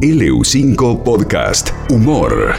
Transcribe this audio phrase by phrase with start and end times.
[0.00, 2.54] LU5 Podcast Humor.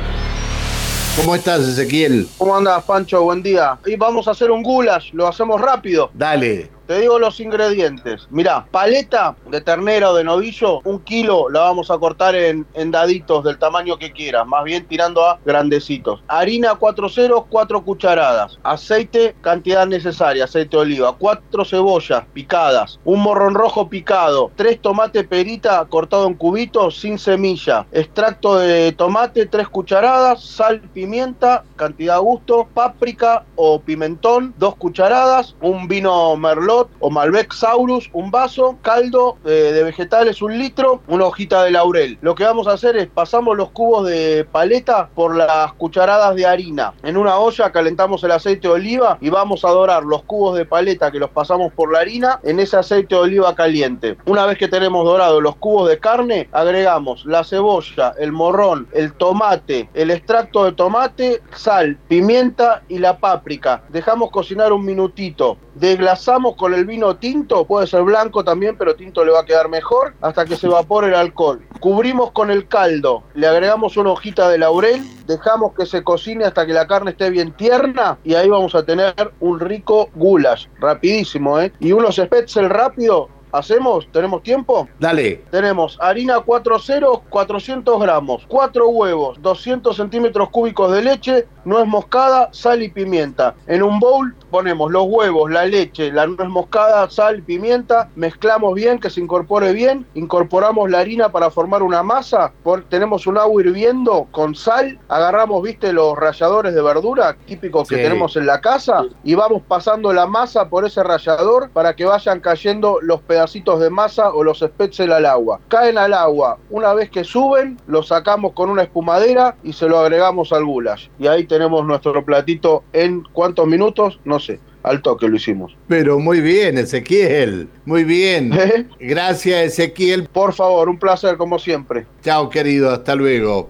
[1.15, 2.27] ¿Cómo estás, Ezequiel?
[2.37, 3.23] ¿Cómo andas, Pancho?
[3.23, 3.77] Buen día.
[3.85, 6.11] Y vamos a hacer un goulash, lo hacemos rápido.
[6.13, 6.76] Dale.
[6.87, 8.27] Te digo los ingredientes.
[8.29, 12.91] Mirá, paleta de ternera o de novillo, un kilo la vamos a cortar en, en
[12.91, 16.23] daditos del tamaño que quieras, más bien tirando a grandecitos.
[16.29, 18.57] Harina 4 ceros, 4 cucharadas.
[18.63, 21.17] Aceite, cantidad necesaria, aceite de oliva.
[21.17, 23.01] 4 cebollas picadas.
[23.03, 24.49] Un morrón rojo picado.
[24.55, 27.85] 3 tomate perita cortado en cubitos sin semilla.
[27.91, 30.41] Extracto de tomate, 3 cucharadas.
[30.41, 32.69] Sal, pimienta, cantidad a gusto.
[32.73, 35.53] Páprica o pimentón, 2 cucharadas.
[35.59, 41.25] Un vino merlot o Malbec Saurus, un vaso, caldo eh, de vegetales, un litro, una
[41.25, 42.17] hojita de laurel.
[42.21, 46.45] Lo que vamos a hacer es pasamos los cubos de paleta por las cucharadas de
[46.45, 46.93] harina.
[47.03, 50.65] En una olla calentamos el aceite de oliva y vamos a dorar los cubos de
[50.65, 54.17] paleta que los pasamos por la harina en ese aceite de oliva caliente.
[54.25, 59.13] Una vez que tenemos dorados los cubos de carne, agregamos la cebolla, el morrón, el
[59.13, 63.83] tomate, el extracto de tomate, sal, pimienta y la páprica.
[63.89, 65.57] Dejamos cocinar un minutito.
[65.75, 69.69] Desglasamos con el vino tinto, puede ser blanco también, pero tinto le va a quedar
[69.69, 71.61] mejor, hasta que se evapore el alcohol.
[71.79, 76.65] Cubrimos con el caldo, le agregamos una hojita de laurel, dejamos que se cocine hasta
[76.65, 81.59] que la carne esté bien tierna y ahí vamos a tener un rico goulash, rapidísimo,
[81.59, 81.71] ¿eh?
[81.79, 84.07] Y unos spetzel rápido ¿Hacemos?
[84.11, 84.89] ¿Tenemos tiempo?
[84.99, 85.43] Dale.
[85.49, 92.49] Tenemos harina 4 ceros, 400 gramos, 4 huevos, 200 centímetros cúbicos de leche, nuez moscada,
[92.51, 93.55] sal y pimienta.
[93.65, 98.99] En un bowl ponemos los huevos, la leche, la nuez moscada, sal, pimienta, mezclamos bien,
[98.99, 102.53] que se incorpore bien, incorporamos la harina para formar una masa,
[102.89, 108.35] tenemos un agua hirviendo con sal, agarramos, viste, los ralladores de verdura típicos que tenemos
[108.35, 112.99] en la casa y vamos pasando la masa por ese rallador para que vayan cayendo
[113.01, 115.59] los pedacitos de masa o los spetzel al agua.
[115.67, 119.99] Caen al agua, una vez que suben, los sacamos con una espumadera y se lo
[119.99, 121.09] agregamos al goulash.
[121.19, 125.75] Y ahí tenemos nuestro platito en cuántos minutos, no sé, al toque lo hicimos.
[125.87, 127.67] Pero muy bien, Ezequiel.
[127.85, 128.53] Muy bien.
[128.57, 128.85] ¿Eh?
[128.99, 130.27] Gracias, Ezequiel.
[130.31, 132.05] Por favor, un placer como siempre.
[132.23, 132.91] Chao, querido.
[132.91, 133.67] Hasta luego.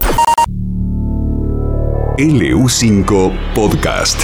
[2.17, 4.19] LU5 Podcast.